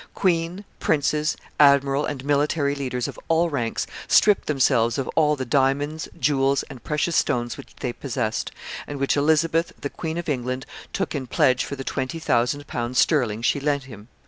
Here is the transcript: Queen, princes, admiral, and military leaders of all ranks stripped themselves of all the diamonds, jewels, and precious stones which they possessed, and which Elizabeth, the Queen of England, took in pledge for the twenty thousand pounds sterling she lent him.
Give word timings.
Queen, 0.15 0.65
princes, 0.79 1.37
admiral, 1.59 2.07
and 2.07 2.25
military 2.25 2.73
leaders 2.73 3.07
of 3.07 3.19
all 3.27 3.51
ranks 3.51 3.85
stripped 4.07 4.47
themselves 4.47 4.97
of 4.97 5.07
all 5.09 5.35
the 5.35 5.45
diamonds, 5.45 6.09
jewels, 6.19 6.63
and 6.71 6.83
precious 6.83 7.15
stones 7.15 7.55
which 7.55 7.75
they 7.81 7.93
possessed, 7.93 8.49
and 8.87 8.97
which 8.99 9.15
Elizabeth, 9.15 9.71
the 9.81 9.91
Queen 9.91 10.17
of 10.17 10.27
England, 10.27 10.65
took 10.91 11.13
in 11.13 11.27
pledge 11.27 11.63
for 11.63 11.75
the 11.75 11.83
twenty 11.83 12.17
thousand 12.17 12.65
pounds 12.65 12.97
sterling 12.97 13.43
she 13.43 13.59
lent 13.59 13.83
him. 13.83 14.07